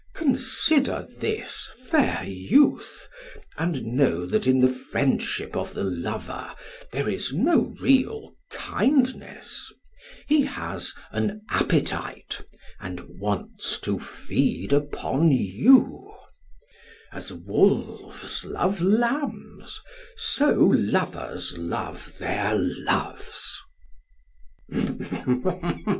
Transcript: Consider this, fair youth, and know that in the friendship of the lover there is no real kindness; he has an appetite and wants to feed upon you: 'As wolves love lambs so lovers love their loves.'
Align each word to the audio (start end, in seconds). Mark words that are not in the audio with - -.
Consider 0.15 1.05
this, 1.19 1.69
fair 1.85 2.23
youth, 2.25 3.07
and 3.55 3.83
know 3.85 4.25
that 4.25 4.47
in 4.47 4.59
the 4.59 4.67
friendship 4.73 5.55
of 5.55 5.75
the 5.75 5.83
lover 5.83 6.55
there 6.91 7.07
is 7.07 7.31
no 7.33 7.75
real 7.79 8.33
kindness; 8.49 9.71
he 10.27 10.41
has 10.41 10.95
an 11.11 11.41
appetite 11.51 12.41
and 12.79 13.19
wants 13.19 13.79
to 13.81 13.99
feed 13.99 14.73
upon 14.73 15.29
you: 15.31 16.11
'As 17.13 17.31
wolves 17.31 18.43
love 18.43 18.81
lambs 18.81 19.81
so 20.17 20.51
lovers 20.73 21.59
love 21.59 22.17
their 22.17 22.55
loves.' 22.57 23.55